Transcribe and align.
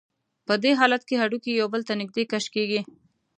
په 0.47 0.53
دې 0.63 0.71
حالت 0.79 1.01
کې 1.07 1.15
هډوکي 1.21 1.51
یو 1.53 1.67
بل 1.73 1.81
ته 1.87 1.93
نږدې 2.01 2.23
کش 2.31 2.45
کېږي. 2.55 2.81